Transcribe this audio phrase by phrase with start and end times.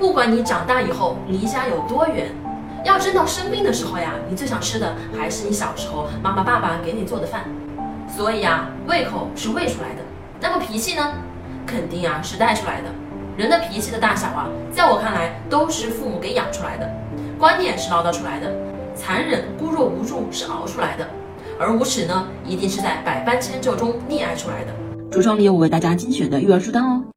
[0.00, 2.32] 不管你长大以后离家有多远，
[2.86, 7.44] 要真到生病的时候呀，你最想吃的还是你小时候妈妈爸爸给你做的饭。
[8.08, 10.02] 所以啊，胃口是喂出来的，
[10.40, 11.12] 那么脾气呢？
[11.66, 12.88] 肯定啊，是带出来的。
[13.36, 16.90] 人的脾气的大小啊，在我看来都是父母给养出来的。
[17.38, 18.50] 观念是唠叨出来的，
[18.94, 21.06] 残忍、孤弱、无助是熬出来的，
[21.58, 24.72] 而无耻呢，一定是在百般迁就中溺爱出来的。
[25.10, 27.02] 橱窗里有我为大家精选的育儿书单哦。